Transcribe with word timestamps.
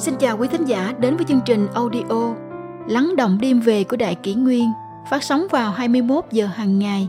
Xin 0.00 0.16
chào 0.16 0.36
quý 0.38 0.48
thính 0.48 0.64
giả 0.64 0.94
đến 0.98 1.16
với 1.16 1.26
chương 1.28 1.40
trình 1.44 1.66
audio 1.74 2.34
Lắng 2.88 3.16
động 3.16 3.38
đêm 3.40 3.60
về 3.60 3.84
của 3.84 3.96
Đại 3.96 4.14
Kỷ 4.14 4.34
Nguyên 4.34 4.68
phát 5.10 5.22
sóng 5.22 5.46
vào 5.50 5.70
21 5.70 6.24
giờ 6.30 6.46
hàng 6.46 6.78
ngày. 6.78 7.08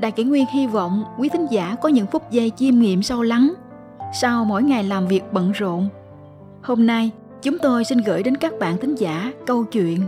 Đại 0.00 0.12
Kỷ 0.12 0.24
Nguyên 0.24 0.46
hy 0.46 0.66
vọng 0.66 1.04
quý 1.18 1.28
thính 1.28 1.46
giả 1.50 1.76
có 1.82 1.88
những 1.88 2.06
phút 2.06 2.30
giây 2.30 2.52
chiêm 2.56 2.78
nghiệm 2.78 3.02
sâu 3.02 3.22
lắng 3.22 3.54
sau 4.20 4.44
mỗi 4.44 4.62
ngày 4.62 4.84
làm 4.84 5.06
việc 5.06 5.32
bận 5.32 5.52
rộn. 5.52 5.88
Hôm 6.62 6.86
nay, 6.86 7.10
chúng 7.42 7.58
tôi 7.58 7.84
xin 7.84 7.98
gửi 7.98 8.22
đến 8.22 8.36
các 8.36 8.52
bạn 8.60 8.76
thính 8.80 8.94
giả 8.94 9.32
câu 9.46 9.64
chuyện 9.64 10.00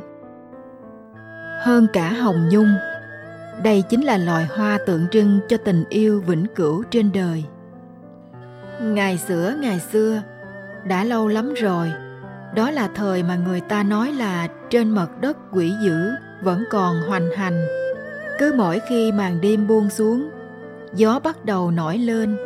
Hơn 1.63 1.87
cả 1.93 2.13
hồng 2.13 2.49
nhung 2.51 2.69
đây 3.63 3.83
chính 3.89 4.05
là 4.05 4.19
loài 4.19 4.47
hoa 4.57 4.79
tượng 4.87 5.07
trưng 5.11 5.41
cho 5.49 5.57
tình 5.57 5.85
yêu 5.89 6.23
vĩnh 6.27 6.47
cửu 6.55 6.83
trên 6.91 7.13
đời. 7.13 7.45
Ngày 8.83 9.19
xưa 9.19 9.55
ngày 9.61 9.81
xưa, 9.81 10.23
đã 10.85 11.05
lâu 11.05 11.29
lắm 11.29 11.55
rồi, 11.55 11.93
đó 12.55 12.71
là 12.71 12.89
thời 12.95 13.23
mà 13.23 13.37
người 13.37 13.61
ta 13.61 13.83
nói 13.83 14.13
là 14.13 14.49
trên 14.71 14.91
mặt 14.91 15.09
đất 15.21 15.37
quỷ 15.53 15.73
dữ 15.83 16.11
vẫn 16.43 16.65
còn 16.71 17.03
hoành 17.09 17.29
hành. 17.37 17.67
Cứ 18.39 18.55
mỗi 18.57 18.81
khi 18.89 19.13
màn 19.13 19.41
đêm 19.41 19.67
buông 19.67 19.91
xuống, 19.91 20.31
gió 20.95 21.21
bắt 21.25 21.45
đầu 21.45 21.71
nổi 21.71 21.99
lên, 21.99 22.37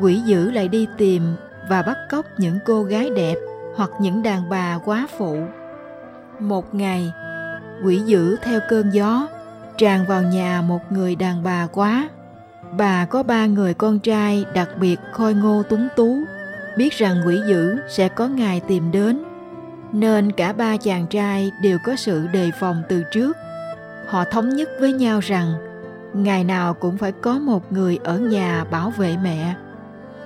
quỷ 0.00 0.14
dữ 0.14 0.50
lại 0.50 0.68
đi 0.68 0.86
tìm 0.98 1.22
và 1.68 1.82
bắt 1.82 1.96
cóc 2.10 2.26
những 2.38 2.58
cô 2.66 2.82
gái 2.82 3.10
đẹp 3.10 3.36
hoặc 3.76 3.90
những 4.00 4.22
đàn 4.22 4.48
bà 4.48 4.78
quá 4.84 5.06
phụ. 5.18 5.36
Một 6.38 6.74
ngày, 6.74 7.12
quỷ 7.84 7.98
dữ 7.98 8.36
theo 8.42 8.60
cơn 8.68 8.90
gió 8.90 9.28
tràn 9.76 10.06
vào 10.06 10.22
nhà 10.22 10.62
một 10.62 10.92
người 10.92 11.16
đàn 11.16 11.42
bà 11.42 11.66
quá. 11.66 12.08
Bà 12.78 13.04
có 13.04 13.22
ba 13.22 13.46
người 13.46 13.74
con 13.74 13.98
trai 13.98 14.44
đặc 14.54 14.68
biệt 14.80 15.00
khôi 15.12 15.34
ngô 15.34 15.62
túng 15.62 15.88
tú, 15.96 16.16
biết 16.76 16.92
rằng 16.92 17.22
quỷ 17.26 17.40
dữ 17.48 17.76
sẽ 17.88 18.08
có 18.08 18.28
ngày 18.28 18.60
tìm 18.68 18.92
đến, 18.92 19.24
nên 19.92 20.32
cả 20.32 20.52
ba 20.52 20.76
chàng 20.76 21.06
trai 21.06 21.50
đều 21.62 21.78
có 21.84 21.96
sự 21.96 22.26
đề 22.26 22.50
phòng 22.60 22.82
từ 22.88 23.02
trước. 23.12 23.36
Họ 24.06 24.24
thống 24.24 24.56
nhất 24.56 24.68
với 24.80 24.92
nhau 24.92 25.20
rằng 25.20 25.52
ngày 26.14 26.44
nào 26.44 26.74
cũng 26.74 26.98
phải 26.98 27.12
có 27.12 27.38
một 27.38 27.72
người 27.72 27.98
ở 28.04 28.18
nhà 28.18 28.64
bảo 28.64 28.90
vệ 28.90 29.16
mẹ, 29.22 29.54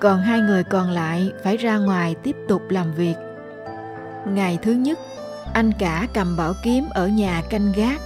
còn 0.00 0.20
hai 0.20 0.40
người 0.40 0.64
còn 0.64 0.90
lại 0.90 1.32
phải 1.44 1.56
ra 1.56 1.78
ngoài 1.78 2.14
tiếp 2.22 2.36
tục 2.48 2.62
làm 2.70 2.92
việc. 2.92 3.14
Ngày 4.26 4.58
thứ 4.62 4.72
nhất, 4.72 4.98
anh 5.52 5.72
cả 5.78 6.08
cầm 6.14 6.36
bảo 6.36 6.52
kiếm 6.64 6.84
ở 6.94 7.08
nhà 7.08 7.42
canh 7.50 7.72
gác 7.76 8.00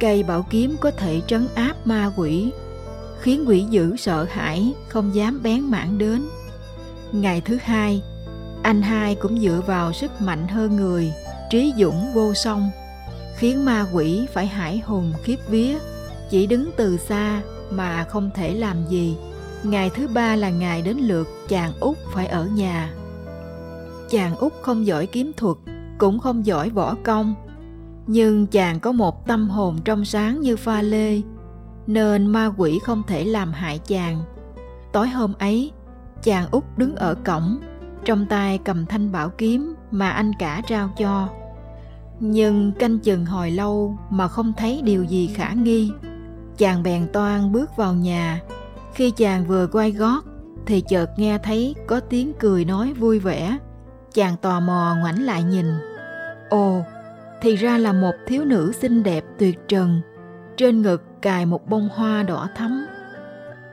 Cây 0.00 0.22
bảo 0.22 0.46
kiếm 0.50 0.76
có 0.80 0.90
thể 0.90 1.20
trấn 1.26 1.48
áp 1.54 1.74
ma 1.84 2.12
quỷ, 2.16 2.52
khiến 3.20 3.44
quỷ 3.48 3.64
dữ 3.70 3.96
sợ 3.96 4.26
hãi, 4.30 4.74
không 4.88 5.14
dám 5.14 5.42
bén 5.42 5.60
mảng 5.60 5.98
đến. 5.98 6.22
Ngày 7.12 7.40
thứ 7.40 7.58
hai, 7.62 8.02
anh 8.62 8.82
hai 8.82 9.14
cũng 9.14 9.38
dựa 9.38 9.62
vào 9.66 9.92
sức 9.92 10.20
mạnh 10.20 10.48
hơn 10.48 10.76
người, 10.76 11.12
trí 11.50 11.74
dũng 11.78 12.06
vô 12.14 12.34
song, 12.34 12.70
khiến 13.36 13.64
ma 13.64 13.86
quỷ 13.92 14.26
phải 14.32 14.46
hải 14.46 14.78
hùng 14.78 15.12
khiếp 15.22 15.36
vía, 15.48 15.78
chỉ 16.30 16.46
đứng 16.46 16.70
từ 16.76 16.96
xa 16.96 17.42
mà 17.70 18.04
không 18.04 18.30
thể 18.34 18.54
làm 18.54 18.76
gì. 18.88 19.16
Ngày 19.62 19.90
thứ 19.94 20.08
ba 20.08 20.36
là 20.36 20.50
ngày 20.50 20.82
đến 20.82 20.96
lượt 20.96 21.28
chàng 21.48 21.72
út 21.80 21.96
phải 22.12 22.26
ở 22.26 22.46
nhà. 22.46 22.94
Chàng 24.10 24.36
út 24.36 24.52
không 24.62 24.86
giỏi 24.86 25.06
kiếm 25.06 25.32
thuật, 25.36 25.56
cũng 25.98 26.18
không 26.18 26.46
giỏi 26.46 26.70
võ 26.70 26.94
công, 27.04 27.34
nhưng 28.06 28.46
chàng 28.46 28.80
có 28.80 28.92
một 28.92 29.26
tâm 29.26 29.48
hồn 29.48 29.78
trong 29.84 30.04
sáng 30.04 30.40
như 30.40 30.56
pha 30.56 30.82
lê 30.82 31.20
nên 31.86 32.26
ma 32.26 32.52
quỷ 32.56 32.78
không 32.78 33.02
thể 33.06 33.24
làm 33.24 33.52
hại 33.52 33.78
chàng 33.78 34.22
tối 34.92 35.08
hôm 35.08 35.32
ấy 35.38 35.72
chàng 36.26 36.46
út 36.50 36.64
đứng 36.76 36.96
ở 36.96 37.14
cổng, 37.14 37.58
trong 38.04 38.26
tay 38.26 38.58
cầm 38.64 38.86
thanh 38.86 39.12
bảo 39.12 39.28
kiếm 39.28 39.74
mà 39.90 40.10
anh 40.10 40.32
cả 40.38 40.62
trao 40.66 40.90
cho. 40.98 41.28
Nhưng 42.20 42.72
canh 42.72 42.98
chừng 42.98 43.26
hồi 43.26 43.50
lâu 43.50 43.98
mà 44.10 44.28
không 44.28 44.52
thấy 44.56 44.82
điều 44.84 45.04
gì 45.04 45.26
khả 45.26 45.52
nghi, 45.52 45.92
chàng 46.56 46.82
bèn 46.82 47.06
toan 47.12 47.52
bước 47.52 47.70
vào 47.76 47.94
nhà. 47.94 48.40
Khi 48.94 49.10
chàng 49.10 49.44
vừa 49.44 49.66
quay 49.66 49.92
gót, 49.92 50.24
thì 50.66 50.80
chợt 50.80 51.06
nghe 51.16 51.38
thấy 51.38 51.74
có 51.86 52.00
tiếng 52.00 52.32
cười 52.38 52.64
nói 52.64 52.92
vui 52.92 53.18
vẻ. 53.18 53.58
Chàng 54.14 54.36
tò 54.36 54.60
mò 54.60 54.96
ngoảnh 55.00 55.22
lại 55.22 55.42
nhìn. 55.42 55.66
Ồ, 56.50 56.82
thì 57.40 57.56
ra 57.56 57.78
là 57.78 57.92
một 57.92 58.14
thiếu 58.26 58.44
nữ 58.44 58.72
xinh 58.72 59.02
đẹp 59.02 59.24
tuyệt 59.38 59.58
trần. 59.68 60.00
Trên 60.56 60.82
ngực 60.82 61.02
cài 61.22 61.46
một 61.46 61.68
bông 61.68 61.88
hoa 61.94 62.22
đỏ 62.22 62.48
thắm 62.56 62.86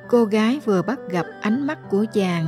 cô 0.08 0.26
gái 0.26 0.60
vừa 0.66 0.82
bắt 0.82 1.00
gặp 1.10 1.26
ánh 1.42 1.68
mắt 1.68 1.80
của 1.90 2.06
chàng, 2.14 2.46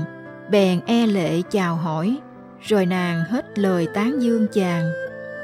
bèn 0.49 0.81
e 0.85 1.07
lệ 1.07 1.41
chào 1.41 1.75
hỏi, 1.75 2.17
rồi 2.61 2.85
nàng 2.85 3.23
hết 3.23 3.59
lời 3.59 3.87
tán 3.93 4.21
dương 4.21 4.47
chàng. 4.53 4.91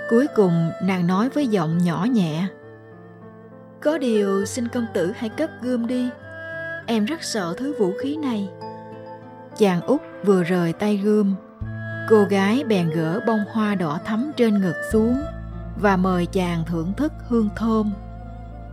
Cuối 0.09 0.27
cùng, 0.35 0.71
nàng 0.83 1.07
nói 1.07 1.29
với 1.29 1.47
giọng 1.47 1.77
nhỏ 1.77 2.07
nhẹ. 2.11 2.47
Có 3.81 3.97
điều 3.97 4.45
xin 4.45 4.67
công 4.67 4.85
tử 4.93 5.11
hãy 5.15 5.29
cất 5.29 5.51
gươm 5.61 5.87
đi, 5.87 6.09
em 6.85 7.05
rất 7.05 7.23
sợ 7.23 7.53
thứ 7.57 7.75
vũ 7.79 7.93
khí 8.01 8.17
này. 8.17 8.49
Chàng 9.57 9.81
út 9.81 10.01
vừa 10.25 10.43
rời 10.43 10.73
tay 10.73 10.97
gươm, 10.97 11.35
cô 12.09 12.23
gái 12.23 12.63
bèn 12.67 12.89
gỡ 12.89 13.19
bông 13.27 13.43
hoa 13.51 13.75
đỏ 13.75 13.99
thắm 14.05 14.31
trên 14.37 14.61
ngực 14.61 14.75
xuống 14.91 15.21
và 15.81 15.97
mời 15.97 16.25
chàng 16.25 16.63
thưởng 16.67 16.93
thức 16.97 17.13
hương 17.27 17.49
thơm. 17.55 17.91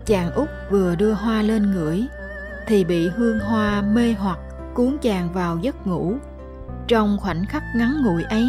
Chàng 0.06 0.32
út 0.32 0.48
vừa 0.70 0.94
đưa 0.94 1.12
hoa 1.12 1.42
lên 1.42 1.72
ngửi 1.72 2.06
thì 2.68 2.84
bị 2.84 3.08
hương 3.08 3.38
hoa 3.38 3.82
mê 3.82 4.12
hoặc 4.12 4.38
cuốn 4.74 4.98
chàng 5.02 5.32
vào 5.32 5.58
giấc 5.62 5.86
ngủ. 5.86 6.14
Trong 6.88 7.18
khoảnh 7.20 7.44
khắc 7.48 7.62
ngắn 7.76 8.02
ngủi 8.04 8.22
ấy, 8.22 8.48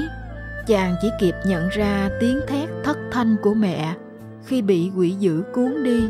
chàng 0.68 0.96
chỉ 1.02 1.10
kịp 1.20 1.36
nhận 1.46 1.70
ra 1.70 2.10
tiếng 2.20 2.40
thét 2.48 2.70
thất 2.84 2.98
thanh 3.12 3.36
của 3.44 3.54
mẹ 3.54 3.96
khi 4.46 4.62
bị 4.62 4.92
quỷ 4.96 5.16
dữ 5.20 5.44
cuốn 5.54 5.84
đi. 5.84 6.10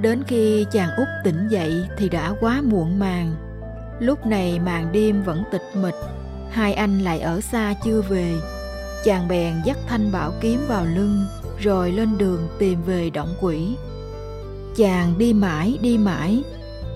Đến 0.00 0.22
khi 0.26 0.66
chàng 0.72 0.88
út 0.96 1.08
tỉnh 1.24 1.48
dậy 1.48 1.88
thì 1.96 2.08
đã 2.08 2.34
quá 2.40 2.62
muộn 2.64 2.98
màng. 2.98 3.34
Lúc 4.00 4.26
này 4.26 4.58
màn 4.58 4.92
đêm 4.92 5.22
vẫn 5.22 5.42
tịch 5.52 5.64
mịch, 5.74 5.94
hai 6.50 6.74
anh 6.74 7.00
lại 7.00 7.20
ở 7.20 7.40
xa 7.40 7.74
chưa 7.84 8.00
về 8.00 8.34
chàng 9.04 9.28
bèn 9.28 9.54
dắt 9.64 9.78
thanh 9.86 10.12
bảo 10.12 10.32
kiếm 10.40 10.60
vào 10.68 10.86
lưng 10.86 11.24
rồi 11.58 11.92
lên 11.92 12.18
đường 12.18 12.48
tìm 12.58 12.82
về 12.82 13.10
động 13.10 13.34
quỷ 13.40 13.76
chàng 14.76 15.18
đi 15.18 15.32
mãi 15.32 15.78
đi 15.82 15.98
mãi 15.98 16.42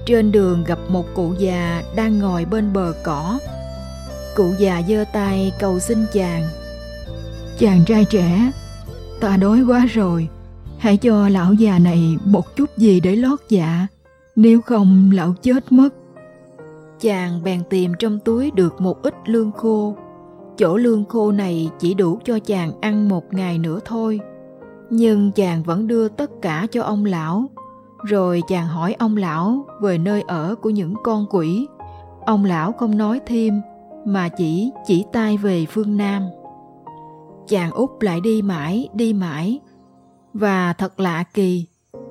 trên 0.06 0.32
đường 0.32 0.64
gặp 0.64 0.78
một 0.88 1.06
cụ 1.14 1.34
già 1.38 1.82
đang 1.96 2.18
ngồi 2.18 2.44
bên 2.44 2.72
bờ 2.72 2.92
cỏ. 3.04 3.38
Cụ 4.36 4.52
già 4.58 4.82
giơ 4.88 5.04
tay 5.12 5.52
cầu 5.58 5.78
xin 5.78 6.06
chàng. 6.12 6.42
Chàng 7.58 7.84
trai 7.86 8.04
trẻ, 8.04 8.52
ta 9.20 9.36
đói 9.36 9.62
quá 9.62 9.86
rồi. 9.86 10.28
Hãy 10.78 10.96
cho 10.96 11.28
lão 11.28 11.52
già 11.52 11.78
này 11.78 12.16
một 12.24 12.56
chút 12.56 12.76
gì 12.76 13.00
để 13.00 13.16
lót 13.16 13.38
dạ. 13.48 13.86
Nếu 14.36 14.60
không, 14.60 15.10
lão 15.14 15.34
chết 15.42 15.72
mất. 15.72 15.88
Chàng 17.00 17.42
bèn 17.44 17.62
tìm 17.70 17.92
trong 17.98 18.18
túi 18.18 18.50
được 18.50 18.80
một 18.80 19.02
ít 19.02 19.14
lương 19.26 19.52
khô. 19.52 19.96
Chỗ 20.58 20.76
lương 20.76 21.04
khô 21.04 21.32
này 21.32 21.70
chỉ 21.78 21.94
đủ 21.94 22.18
cho 22.24 22.38
chàng 22.38 22.80
ăn 22.80 23.08
một 23.08 23.34
ngày 23.34 23.58
nữa 23.58 23.80
thôi. 23.84 24.20
Nhưng 24.90 25.32
chàng 25.32 25.62
vẫn 25.62 25.86
đưa 25.86 26.08
tất 26.08 26.30
cả 26.42 26.66
cho 26.72 26.82
ông 26.82 27.04
lão 27.04 27.50
rồi 28.06 28.42
chàng 28.48 28.66
hỏi 28.66 28.96
ông 28.98 29.16
lão 29.16 29.66
về 29.80 29.98
nơi 29.98 30.22
ở 30.22 30.54
của 30.62 30.70
những 30.70 30.94
con 31.02 31.26
quỷ. 31.30 31.66
Ông 32.26 32.44
lão 32.44 32.72
không 32.72 32.98
nói 32.98 33.20
thêm, 33.26 33.60
mà 34.04 34.28
chỉ 34.28 34.70
chỉ 34.86 35.04
tay 35.12 35.36
về 35.36 35.66
phương 35.70 35.96
nam. 35.96 36.22
Chàng 37.48 37.70
út 37.70 37.90
lại 38.00 38.20
đi 38.20 38.42
mãi 38.42 38.88
đi 38.94 39.12
mãi. 39.12 39.60
Và 40.34 40.72
thật 40.72 41.00
lạ 41.00 41.24
kỳ, 41.34 41.66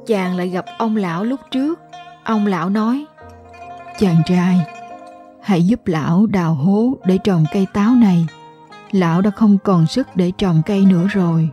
chàng 0.06 0.38
lại 0.38 0.50
gặp 0.50 0.66
ông 0.78 0.96
lão 0.96 1.24
lúc 1.24 1.40
trước. 1.52 1.80
Ông 2.24 2.46
lão 2.46 2.70
nói, 2.70 3.06
chàng 4.00 4.22
trai, 4.26 4.59
hãy 5.41 5.68
giúp 5.68 5.82
lão 5.86 6.26
đào 6.26 6.53
hố 6.53 6.94
để 7.06 7.18
trồng 7.18 7.46
cây 7.53 7.68
táo 7.74 7.96
này. 7.96 8.28
Lão 8.91 9.22
đã 9.22 9.30
không 9.30 9.58
còn 9.64 9.88
sức 9.88 10.08
để 10.16 10.32
trồng 10.38 10.62
cây 10.66 10.86
nữa 10.86 11.06
rồi. 11.09 11.50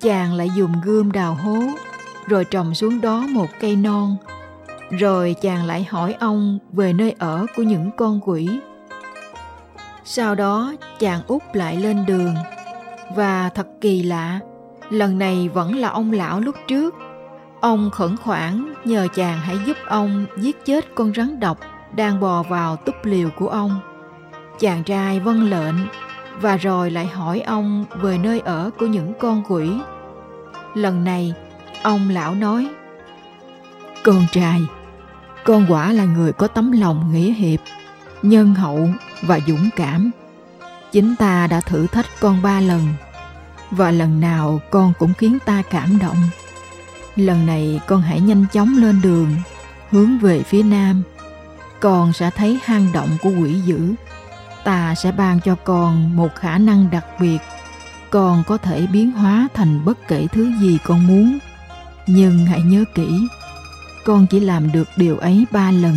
Chàng 0.00 0.34
lại 0.34 0.50
dùng 0.56 0.72
gươm 0.84 1.12
đào 1.12 1.34
hố 1.34 1.58
rồi 2.28 2.44
trồng 2.44 2.74
xuống 2.74 3.00
đó 3.00 3.26
một 3.30 3.46
cây 3.60 3.76
non. 3.76 4.16
Rồi 4.90 5.34
chàng 5.40 5.64
lại 5.64 5.86
hỏi 5.90 6.14
ông 6.20 6.58
về 6.72 6.92
nơi 6.92 7.14
ở 7.18 7.46
của 7.56 7.62
những 7.62 7.90
con 7.96 8.20
quỷ. 8.24 8.48
Sau 10.04 10.34
đó 10.34 10.74
chàng 10.98 11.20
út 11.26 11.42
lại 11.52 11.76
lên 11.76 12.06
đường. 12.06 12.34
Và 13.16 13.50
thật 13.54 13.66
kỳ 13.80 14.02
lạ 14.02 14.40
lần 14.90 15.18
này 15.18 15.48
vẫn 15.48 15.76
là 15.76 15.88
ông 15.88 16.12
lão 16.12 16.40
lúc 16.40 16.54
trước. 16.68 16.94
Ông 17.60 17.90
khẩn 17.90 18.16
khoản 18.16 18.74
nhờ 18.84 19.06
chàng 19.14 19.38
hãy 19.38 19.56
giúp 19.66 19.76
ông 19.86 20.26
giết 20.36 20.64
chết 20.64 20.94
con 20.94 21.12
rắn 21.14 21.40
độc 21.40 21.58
đang 21.96 22.20
bò 22.20 22.42
vào 22.42 22.76
túp 22.76 22.94
liều 23.02 23.28
của 23.36 23.48
ông. 23.48 23.80
Chàng 24.58 24.84
trai 24.84 25.20
vâng 25.20 25.50
lệnh 25.50 25.74
và 26.40 26.56
rồi 26.56 26.90
lại 26.90 27.06
hỏi 27.06 27.40
ông 27.40 27.84
về 28.00 28.18
nơi 28.18 28.40
ở 28.40 28.70
của 28.78 28.86
những 28.86 29.12
con 29.20 29.42
quỷ. 29.48 29.70
Lần 30.74 31.04
này, 31.04 31.34
ông 31.82 32.08
lão 32.08 32.34
nói, 32.34 32.68
Con 34.04 34.26
trai, 34.32 34.62
con 35.44 35.66
quả 35.68 35.92
là 35.92 36.04
người 36.04 36.32
có 36.32 36.46
tấm 36.46 36.72
lòng 36.72 37.12
nghĩa 37.12 37.32
hiệp, 37.32 37.60
nhân 38.22 38.54
hậu 38.54 38.88
và 39.22 39.40
dũng 39.46 39.68
cảm. 39.76 40.10
chính 40.92 41.16
ta 41.16 41.46
đã 41.46 41.60
thử 41.60 41.86
thách 41.86 42.06
con 42.20 42.42
ba 42.42 42.60
lần 42.60 42.80
và 43.70 43.90
lần 43.90 44.20
nào 44.20 44.60
con 44.70 44.92
cũng 44.98 45.14
khiến 45.14 45.38
ta 45.44 45.62
cảm 45.70 45.98
động. 45.98 46.16
Lần 47.16 47.46
này 47.46 47.80
con 47.86 48.02
hãy 48.02 48.20
nhanh 48.20 48.46
chóng 48.52 48.76
lên 48.76 49.00
đường 49.02 49.36
hướng 49.90 50.18
về 50.18 50.42
phía 50.42 50.62
nam. 50.62 51.02
Con 51.80 52.12
sẽ 52.12 52.30
thấy 52.30 52.58
hang 52.64 52.92
động 52.92 53.08
của 53.22 53.30
quỷ 53.30 53.54
dữ. 53.60 53.94
Ta 54.64 54.94
sẽ 54.94 55.12
ban 55.12 55.40
cho 55.40 55.54
con 55.54 56.16
một 56.16 56.34
khả 56.34 56.58
năng 56.58 56.90
đặc 56.90 57.06
biệt. 57.20 57.38
Con 58.10 58.42
có 58.46 58.56
thể 58.56 58.86
biến 58.86 59.10
hóa 59.10 59.48
thành 59.54 59.84
bất 59.84 60.08
kể 60.08 60.26
thứ 60.32 60.52
gì 60.60 60.78
con 60.84 61.06
muốn 61.06 61.38
nhưng 62.08 62.38
hãy 62.46 62.62
nhớ 62.62 62.84
kỹ, 62.94 63.28
con 64.04 64.26
chỉ 64.30 64.40
làm 64.40 64.72
được 64.72 64.88
điều 64.96 65.16
ấy 65.16 65.46
ba 65.52 65.70
lần. 65.70 65.94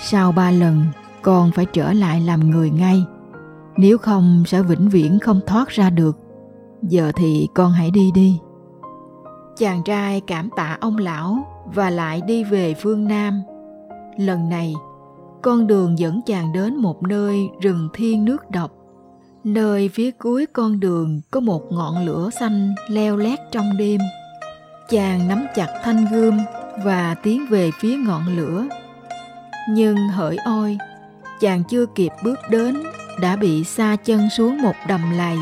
Sau 0.00 0.32
ba 0.32 0.50
lần, 0.50 0.84
con 1.22 1.50
phải 1.54 1.66
trở 1.72 1.92
lại 1.92 2.20
làm 2.20 2.50
người 2.50 2.70
ngay. 2.70 3.04
Nếu 3.76 3.98
không, 3.98 4.42
sẽ 4.46 4.62
vĩnh 4.62 4.88
viễn 4.88 5.18
không 5.18 5.40
thoát 5.46 5.68
ra 5.68 5.90
được. 5.90 6.18
Giờ 6.82 7.12
thì 7.16 7.48
con 7.54 7.72
hãy 7.72 7.90
đi 7.90 8.10
đi. 8.14 8.38
Chàng 9.56 9.82
trai 9.84 10.20
cảm 10.20 10.48
tạ 10.56 10.78
ông 10.80 10.96
lão 10.98 11.38
và 11.74 11.90
lại 11.90 12.20
đi 12.26 12.44
về 12.44 12.74
phương 12.74 13.08
nam. 13.08 13.42
Lần 14.18 14.48
này, 14.48 14.74
con 15.42 15.66
đường 15.66 15.98
dẫn 15.98 16.20
chàng 16.26 16.52
đến 16.52 16.76
một 16.76 17.02
nơi 17.02 17.48
rừng 17.60 17.88
thiên 17.94 18.24
nước 18.24 18.50
độc. 18.50 18.72
Nơi 19.44 19.88
phía 19.88 20.10
cuối 20.10 20.46
con 20.52 20.80
đường 20.80 21.20
có 21.30 21.40
một 21.40 21.62
ngọn 21.70 22.06
lửa 22.06 22.30
xanh 22.40 22.74
leo 22.88 23.16
lét 23.16 23.38
trong 23.52 23.76
đêm 23.78 24.00
chàng 24.88 25.28
nắm 25.28 25.46
chặt 25.54 25.68
thanh 25.84 26.06
gươm 26.10 26.38
và 26.84 27.14
tiến 27.22 27.46
về 27.46 27.70
phía 27.80 27.96
ngọn 27.96 28.36
lửa. 28.36 28.66
Nhưng 29.70 29.96
hỡi 29.96 30.36
ôi, 30.44 30.78
chàng 31.40 31.64
chưa 31.64 31.86
kịp 31.86 32.12
bước 32.24 32.38
đến 32.50 32.82
đã 33.20 33.36
bị 33.36 33.64
xa 33.64 33.96
chân 34.04 34.30
xuống 34.30 34.62
một 34.62 34.74
đầm 34.88 35.00
lầy. 35.16 35.36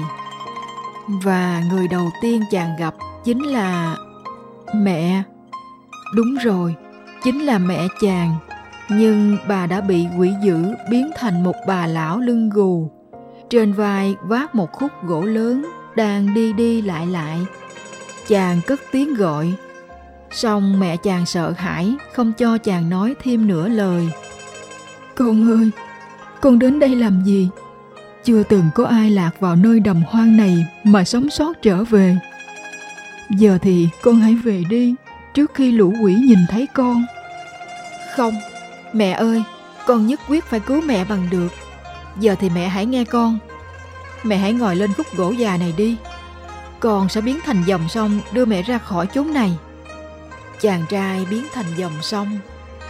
Và 1.23 1.62
người 1.71 1.89
đầu 1.89 2.11
tiên 2.23 2.43
chàng 2.50 2.77
gặp 2.79 2.94
chính 3.25 3.43
là 3.43 3.97
mẹ. 4.75 5.23
Đúng 6.15 6.35
rồi, 6.35 6.75
chính 7.25 7.43
là 7.43 7.59
mẹ 7.59 7.87
chàng, 8.00 8.35
nhưng 8.89 9.37
bà 9.49 9.67
đã 9.67 9.81
bị 9.81 10.06
quỷ 10.19 10.33
dữ 10.43 10.75
biến 10.91 11.11
thành 11.17 11.44
một 11.44 11.56
bà 11.67 11.87
lão 11.87 12.19
lưng 12.19 12.50
gù. 12.50 12.91
Trên 13.50 13.73
vai 13.73 14.17
vác 14.23 14.55
một 14.55 14.73
khúc 14.73 14.91
gỗ 15.03 15.23
lớn 15.23 15.67
đang 15.97 16.35
đi 16.35 16.53
đi 16.53 16.83
lại 16.83 17.06
lại 17.06 17.39
chàng 18.29 18.61
cất 18.67 18.81
tiếng 18.93 19.15
gọi. 19.15 19.53
Xong 20.31 20.81
mẹ 20.81 20.97
chàng 20.97 21.27
sợ 21.27 21.55
hãi, 21.57 21.95
không 22.13 22.33
cho 22.33 22.59
chàng 22.59 22.91
nói 22.91 23.15
thêm 23.23 23.49
nửa 23.49 23.69
lời. 23.69 24.09
Con 25.15 25.51
ơi, 25.51 25.71
con 26.41 26.59
đến 26.59 26.79
đây 26.79 26.89
làm 26.97 27.25
gì? 27.25 27.49
Chưa 28.25 28.43
từng 28.43 28.65
có 28.75 28.85
ai 28.85 29.11
lạc 29.11 29.31
vào 29.41 29.57
nơi 29.57 29.81
đầm 29.81 30.03
hoang 30.09 30.37
này 30.37 30.67
mà 30.85 31.05
sống 31.05 31.31
sót 31.31 31.63
trở 31.63 31.85
về. 31.85 32.17
Giờ 33.31 33.59
thì 33.63 33.89
con 34.03 34.17
hãy 34.17 34.35
về 34.35 34.65
đi, 34.69 34.95
trước 35.35 35.51
khi 35.55 35.73
lũ 35.73 35.95
quỷ 36.03 36.15
nhìn 36.15 36.39
thấy 36.49 36.67
con. 36.75 37.05
Không, 38.17 38.35
mẹ 38.93 39.13
ơi, 39.13 39.43
con 39.87 40.07
nhất 40.07 40.21
quyết 40.29 40.45
phải 40.45 40.61
cứu 40.61 40.81
mẹ 40.81 41.05
bằng 41.05 41.29
được. 41.31 41.49
Giờ 42.21 42.35
thì 42.41 42.51
mẹ 42.51 42.69
hãy 42.69 42.87
nghe 42.87 43.05
con. 43.05 43.39
Mẹ 44.23 44.37
hãy 44.37 44.53
ngồi 44.53 44.77
lên 44.77 44.93
khúc 44.93 45.07
gỗ 45.17 45.31
già 45.31 45.57
này 45.57 45.75
đi 45.77 45.97
con 46.82 47.08
sẽ 47.08 47.20
biến 47.20 47.38
thành 47.44 47.62
dòng 47.67 47.88
sông 47.88 48.20
đưa 48.32 48.44
mẹ 48.44 48.62
ra 48.62 48.79
khỏi 48.79 49.06
chốn 49.06 49.32
này. 49.32 49.58
Chàng 50.61 50.84
trai 50.88 51.26
biến 51.31 51.46
thành 51.55 51.67
dòng 51.76 52.02
sông, 52.02 52.38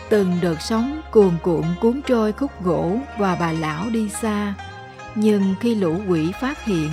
từng 0.09 0.39
đợt 0.43 0.61
sóng 0.61 1.01
cuồn 1.11 1.31
cuộn 1.43 1.65
cuốn 1.81 2.01
trôi 2.07 2.33
khúc 2.33 2.65
gỗ 2.65 2.99
và 3.19 3.35
bà 3.41 3.53
lão 3.53 3.91
đi 3.91 4.09
xa. 4.09 4.55
Nhưng 5.15 5.55
khi 5.61 5.75
lũ 5.75 6.01
quỷ 6.09 6.33
phát 6.41 6.65
hiện, 6.65 6.91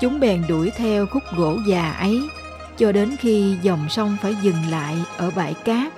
chúng 0.00 0.20
bèn 0.20 0.44
đuổi 0.48 0.70
theo 0.76 1.06
khúc 1.06 1.22
gỗ 1.36 1.56
già 1.68 1.92
ấy, 1.92 2.20
cho 2.78 2.92
đến 2.92 3.16
khi 3.20 3.56
dòng 3.62 3.88
sông 3.88 4.16
phải 4.22 4.36
dừng 4.42 4.70
lại 4.70 5.04
ở 5.16 5.30
bãi 5.36 5.54
cát 5.54 5.92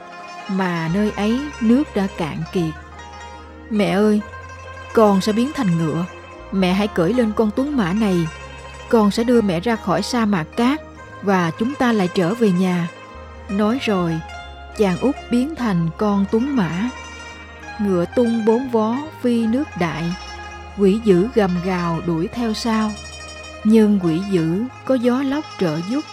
mà 0.48 0.90
nơi 0.94 1.10
ấy 1.16 1.40
nước 1.60 1.96
đã 1.96 2.06
cạn 2.16 2.38
kiệt. 2.52 2.74
Mẹ 3.70 3.90
ơi, 3.90 4.20
con 4.92 5.20
sẽ 5.20 5.32
biến 5.32 5.50
thành 5.54 5.78
ngựa. 5.78 6.04
Mẹ 6.52 6.72
hãy 6.72 6.88
cưỡi 6.88 7.12
lên 7.12 7.32
con 7.36 7.50
tuấn 7.56 7.76
mã 7.76 7.92
này 7.92 8.26
con 8.92 9.10
sẽ 9.10 9.24
đưa 9.24 9.40
mẹ 9.40 9.60
ra 9.60 9.76
khỏi 9.76 10.02
sa 10.02 10.26
mạc 10.26 10.44
cát 10.56 10.80
và 11.22 11.50
chúng 11.58 11.74
ta 11.74 11.92
lại 11.92 12.08
trở 12.14 12.34
về 12.34 12.50
nhà. 12.50 12.88
Nói 13.50 13.78
rồi, 13.82 14.20
chàng 14.78 14.98
út 14.98 15.14
biến 15.30 15.54
thành 15.54 15.88
con 15.96 16.24
tuấn 16.32 16.56
mã, 16.56 16.90
ngựa 17.80 18.04
tung 18.16 18.44
bốn 18.46 18.68
vó 18.68 18.96
phi 19.22 19.46
nước 19.46 19.64
đại. 19.80 20.04
Quỷ 20.78 21.00
dữ 21.04 21.28
gầm 21.34 21.50
gào 21.64 22.00
đuổi 22.06 22.28
theo 22.28 22.54
sau. 22.54 22.90
Nhưng 23.64 24.00
quỷ 24.02 24.20
dữ 24.30 24.64
có 24.84 24.94
gió 24.94 25.22
lốc 25.22 25.44
trợ 25.60 25.78
giúp, 25.90 26.04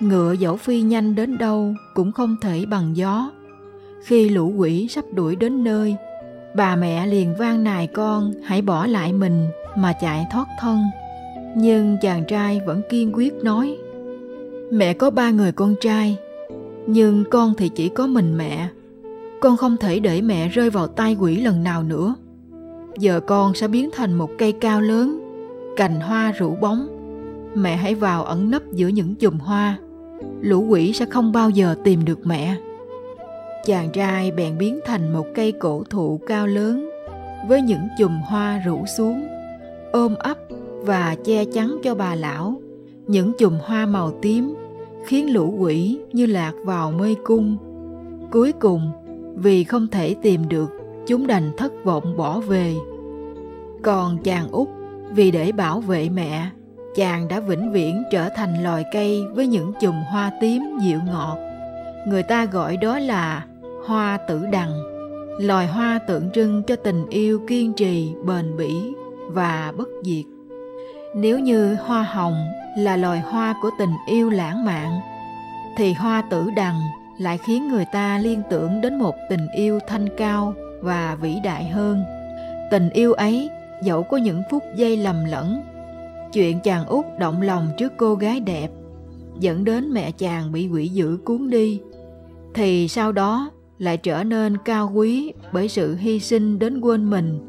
ngựa 0.00 0.32
dẫu 0.32 0.56
phi 0.56 0.80
nhanh 0.80 1.14
đến 1.14 1.38
đâu 1.38 1.74
cũng 1.94 2.12
không 2.12 2.36
thể 2.40 2.66
bằng 2.66 2.96
gió. 2.96 3.30
Khi 4.04 4.28
lũ 4.28 4.52
quỷ 4.56 4.88
sắp 4.90 5.04
đuổi 5.14 5.36
đến 5.36 5.64
nơi, 5.64 5.96
bà 6.54 6.76
mẹ 6.76 7.06
liền 7.06 7.36
van 7.36 7.64
nài 7.64 7.86
con 7.86 8.32
hãy 8.44 8.62
bỏ 8.62 8.86
lại 8.86 9.12
mình 9.12 9.48
mà 9.76 9.92
chạy 10.00 10.26
thoát 10.32 10.46
thân 10.60 10.80
nhưng 11.60 11.96
chàng 12.00 12.24
trai 12.24 12.60
vẫn 12.66 12.82
kiên 12.88 13.12
quyết 13.14 13.34
nói, 13.42 13.78
mẹ 14.70 14.92
có 14.92 15.10
ba 15.10 15.30
người 15.30 15.52
con 15.52 15.74
trai, 15.80 16.16
nhưng 16.86 17.24
con 17.30 17.54
thì 17.58 17.68
chỉ 17.68 17.88
có 17.88 18.06
mình 18.06 18.36
mẹ. 18.38 18.68
Con 19.40 19.56
không 19.56 19.76
thể 19.76 20.00
để 20.00 20.20
mẹ 20.20 20.48
rơi 20.48 20.70
vào 20.70 20.86
tay 20.86 21.16
quỷ 21.20 21.36
lần 21.36 21.62
nào 21.62 21.82
nữa. 21.82 22.14
Giờ 22.98 23.20
con 23.20 23.54
sẽ 23.54 23.68
biến 23.68 23.90
thành 23.92 24.14
một 24.14 24.30
cây 24.38 24.52
cao 24.52 24.80
lớn, 24.80 25.20
cành 25.76 26.00
hoa 26.00 26.32
rủ 26.32 26.54
bóng. 26.54 26.88
Mẹ 27.54 27.76
hãy 27.76 27.94
vào 27.94 28.24
ẩn 28.24 28.50
nấp 28.50 28.62
giữa 28.72 28.88
những 28.88 29.14
chùm 29.14 29.38
hoa. 29.38 29.78
Lũ 30.40 30.66
quỷ 30.68 30.92
sẽ 30.92 31.04
không 31.04 31.32
bao 31.32 31.50
giờ 31.50 31.74
tìm 31.84 32.04
được 32.04 32.26
mẹ. 32.26 32.56
Chàng 33.64 33.90
trai 33.92 34.30
bèn 34.30 34.58
biến 34.58 34.80
thành 34.86 35.12
một 35.12 35.26
cây 35.34 35.52
cổ 35.52 35.82
thụ 35.90 36.20
cao 36.26 36.46
lớn, 36.46 36.90
với 37.48 37.62
những 37.62 37.88
chùm 37.98 38.20
hoa 38.20 38.62
rủ 38.66 38.86
xuống, 38.96 39.26
ôm 39.92 40.14
ấp 40.14 40.38
và 40.80 41.16
che 41.24 41.44
chắn 41.44 41.78
cho 41.82 41.94
bà 41.94 42.14
lão. 42.14 42.60
Những 43.06 43.32
chùm 43.38 43.58
hoa 43.62 43.86
màu 43.86 44.12
tím 44.22 44.54
khiến 45.06 45.32
lũ 45.34 45.54
quỷ 45.58 45.98
như 46.12 46.26
lạc 46.26 46.52
vào 46.64 46.90
mê 46.90 47.14
cung. 47.24 47.56
Cuối 48.30 48.52
cùng, 48.52 48.90
vì 49.34 49.64
không 49.64 49.86
thể 49.88 50.14
tìm 50.22 50.48
được, 50.48 50.70
chúng 51.06 51.26
đành 51.26 51.50
thất 51.56 51.72
vọng 51.84 52.16
bỏ 52.16 52.40
về. 52.40 52.74
Còn 53.82 54.18
chàng 54.18 54.48
út, 54.50 54.68
vì 55.10 55.30
để 55.30 55.52
bảo 55.52 55.80
vệ 55.80 56.08
mẹ, 56.08 56.50
chàng 56.94 57.28
đã 57.28 57.40
vĩnh 57.40 57.72
viễn 57.72 58.02
trở 58.10 58.28
thành 58.36 58.62
loài 58.62 58.84
cây 58.92 59.22
với 59.34 59.46
những 59.46 59.72
chùm 59.80 59.94
hoa 60.10 60.32
tím 60.40 60.62
dịu 60.82 60.98
ngọt. 61.06 61.38
Người 62.06 62.22
ta 62.22 62.44
gọi 62.44 62.76
đó 62.76 62.98
là 62.98 63.46
hoa 63.86 64.18
tử 64.28 64.46
đằng, 64.52 64.72
loài 65.40 65.66
hoa 65.66 65.98
tượng 66.08 66.30
trưng 66.30 66.62
cho 66.62 66.76
tình 66.76 67.06
yêu 67.08 67.40
kiên 67.46 67.72
trì, 67.72 68.12
bền 68.26 68.56
bỉ 68.56 68.92
và 69.28 69.72
bất 69.76 69.88
diệt 70.04 70.24
nếu 71.14 71.38
như 71.38 71.74
hoa 71.74 72.02
hồng 72.02 72.48
là 72.76 72.96
loài 72.96 73.20
hoa 73.20 73.54
của 73.62 73.70
tình 73.78 73.92
yêu 74.06 74.30
lãng 74.30 74.64
mạn, 74.64 75.00
thì 75.76 75.92
hoa 75.92 76.22
tử 76.22 76.50
đằng 76.56 76.80
lại 77.18 77.38
khiến 77.38 77.68
người 77.68 77.84
ta 77.92 78.18
liên 78.18 78.42
tưởng 78.50 78.80
đến 78.80 78.98
một 78.98 79.14
tình 79.30 79.46
yêu 79.54 79.78
thanh 79.86 80.08
cao 80.16 80.54
và 80.80 81.16
vĩ 81.20 81.36
đại 81.44 81.64
hơn. 81.68 82.02
Tình 82.70 82.90
yêu 82.90 83.12
ấy 83.12 83.50
dẫu 83.82 84.02
có 84.02 84.16
những 84.16 84.42
phút 84.50 84.62
giây 84.76 84.96
lầm 84.96 85.24
lẫn, 85.24 85.62
chuyện 86.32 86.60
chàng 86.60 86.86
út 86.86 87.04
động 87.18 87.42
lòng 87.42 87.68
trước 87.78 87.92
cô 87.96 88.14
gái 88.14 88.40
đẹp 88.40 88.68
dẫn 89.40 89.64
đến 89.64 89.92
mẹ 89.92 90.10
chàng 90.10 90.52
bị 90.52 90.68
quỷ 90.68 90.88
dữ 90.88 91.18
cuốn 91.24 91.50
đi, 91.50 91.80
thì 92.54 92.88
sau 92.88 93.12
đó 93.12 93.50
lại 93.78 93.96
trở 93.96 94.24
nên 94.24 94.56
cao 94.64 94.92
quý 94.94 95.32
bởi 95.52 95.68
sự 95.68 95.96
hy 95.96 96.20
sinh 96.20 96.58
đến 96.58 96.80
quên 96.80 97.10
mình 97.10 97.40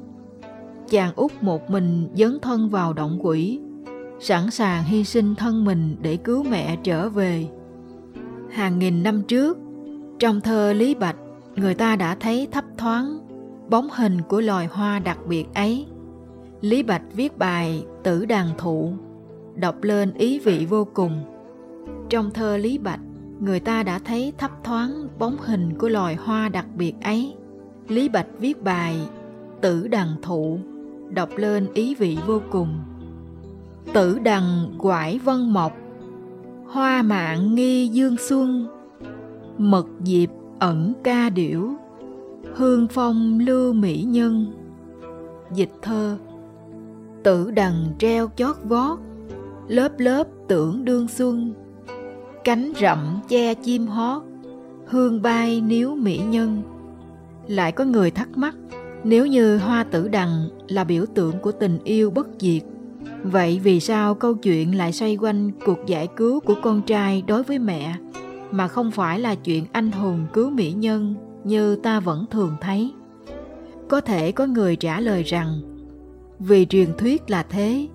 chàng 0.89 1.13
út 1.15 1.31
một 1.41 1.69
mình 1.69 2.07
dấn 2.15 2.39
thân 2.39 2.69
vào 2.69 2.93
động 2.93 3.19
quỷ, 3.21 3.59
sẵn 4.19 4.51
sàng 4.51 4.83
hy 4.83 5.03
sinh 5.03 5.35
thân 5.35 5.65
mình 5.65 5.95
để 6.01 6.17
cứu 6.17 6.43
mẹ 6.43 6.77
trở 6.83 7.09
về. 7.09 7.47
Hàng 8.51 8.79
nghìn 8.79 9.03
năm 9.03 9.21
trước, 9.27 9.57
trong 10.19 10.41
thơ 10.41 10.73
lý 10.73 10.95
bạch, 10.95 11.15
người 11.55 11.73
ta 11.73 11.95
đã 11.95 12.15
thấy 12.15 12.47
thấp 12.51 12.65
thoáng 12.77 13.19
bóng 13.69 13.87
hình 13.91 14.21
của 14.21 14.41
loài 14.41 14.67
hoa 14.71 14.99
đặc 14.99 15.17
biệt 15.27 15.45
ấy. 15.53 15.85
Lý 16.61 16.83
bạch 16.83 17.03
viết 17.13 17.37
bài 17.37 17.85
tử 18.03 18.25
đàn 18.25 18.47
thụ, 18.57 18.93
đọc 19.55 19.83
lên 19.83 20.13
ý 20.13 20.39
vị 20.39 20.65
vô 20.69 20.87
cùng. 20.93 21.23
Trong 22.09 22.31
thơ 22.31 22.57
lý 22.57 22.77
bạch, 22.77 22.99
người 23.39 23.59
ta 23.59 23.83
đã 23.83 23.99
thấy 23.99 24.33
thấp 24.37 24.51
thoáng 24.63 25.07
bóng 25.19 25.37
hình 25.39 25.77
của 25.77 25.89
loài 25.89 26.15
hoa 26.15 26.49
đặc 26.49 26.65
biệt 26.77 26.93
ấy. 27.01 27.35
Lý 27.87 28.09
bạch 28.09 28.27
viết 28.39 28.63
bài 28.63 28.99
tử 29.61 29.87
Đàn 29.87 30.07
thụ 30.21 30.59
đọc 31.09 31.29
lên 31.35 31.67
ý 31.73 31.95
vị 31.95 32.17
vô 32.27 32.41
cùng. 32.51 32.79
Tử 33.93 34.19
đằng 34.23 34.73
quải 34.77 35.19
vân 35.19 35.53
mộc, 35.53 35.73
hoa 36.67 37.01
mạng 37.01 37.55
nghi 37.55 37.87
dương 37.87 38.15
xuân 38.17 38.67
mật 39.59 39.87
diệp 40.03 40.29
ẩn 40.59 40.93
ca 41.03 41.29
điểu, 41.29 41.69
hương 42.55 42.87
phong 42.87 43.39
lưu 43.39 43.73
mỹ 43.73 44.03
nhân. 44.07 44.45
Dịch 45.53 45.71
thơ, 45.81 46.17
tử 47.23 47.51
đằng 47.51 47.93
treo 47.99 48.29
chót 48.35 48.55
vót, 48.63 48.99
lớp 49.67 49.89
lớp 49.97 50.27
tưởng 50.47 50.85
đương 50.85 51.07
xuân. 51.07 51.53
Cánh 52.43 52.71
rậm 52.81 53.19
che 53.27 53.53
chim 53.53 53.87
hót, 53.87 54.23
hương 54.85 55.21
bay 55.21 55.61
níu 55.61 55.95
mỹ 55.95 56.19
nhân. 56.29 56.61
Lại 57.47 57.71
có 57.71 57.83
người 57.83 58.11
thắc 58.11 58.37
mắc 58.37 58.55
nếu 59.03 59.25
như 59.25 59.57
hoa 59.57 59.83
tử 59.83 60.07
đằng 60.07 60.49
là 60.67 60.83
biểu 60.83 61.05
tượng 61.15 61.39
của 61.39 61.51
tình 61.51 61.79
yêu 61.83 62.11
bất 62.11 62.27
diệt, 62.39 62.63
vậy 63.23 63.59
vì 63.63 63.79
sao 63.79 64.15
câu 64.15 64.35
chuyện 64.35 64.77
lại 64.77 64.93
xoay 64.93 65.17
quanh 65.21 65.51
cuộc 65.65 65.79
giải 65.85 66.07
cứu 66.15 66.39
của 66.39 66.55
con 66.61 66.81
trai 66.81 67.23
đối 67.27 67.43
với 67.43 67.59
mẹ, 67.59 67.95
mà 68.51 68.67
không 68.67 68.91
phải 68.91 69.19
là 69.19 69.35
chuyện 69.35 69.65
anh 69.71 69.91
hùng 69.91 70.25
cứu 70.33 70.49
mỹ 70.49 70.71
nhân 70.71 71.15
như 71.43 71.75
ta 71.75 71.99
vẫn 71.99 72.25
thường 72.31 72.55
thấy? 72.61 72.91
Có 73.87 74.01
thể 74.01 74.31
có 74.31 74.45
người 74.45 74.75
trả 74.75 74.99
lời 74.99 75.23
rằng, 75.23 75.61
vì 76.39 76.65
truyền 76.65 76.87
thuyết 76.97 77.29
là 77.29 77.43
thế, 77.43 77.87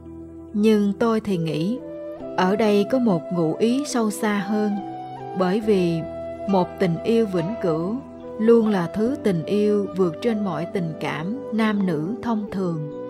nhưng 0.52 0.92
tôi 0.92 1.20
thì 1.20 1.36
nghĩ 1.36 1.78
ở 2.36 2.56
đây 2.56 2.84
có 2.90 2.98
một 2.98 3.22
ngụ 3.32 3.54
ý 3.54 3.82
sâu 3.86 4.10
xa 4.10 4.44
hơn, 4.48 4.72
bởi 5.38 5.60
vì 5.60 6.00
một 6.50 6.68
tình 6.78 6.96
yêu 7.04 7.26
vĩnh 7.26 7.54
cửu 7.62 7.96
luôn 8.38 8.68
là 8.68 8.86
thứ 8.94 9.16
tình 9.24 9.44
yêu 9.44 9.86
vượt 9.96 10.16
trên 10.22 10.44
mọi 10.44 10.66
tình 10.72 10.92
cảm 11.00 11.38
nam 11.52 11.86
nữ 11.86 12.14
thông 12.22 12.50
thường. 12.50 13.03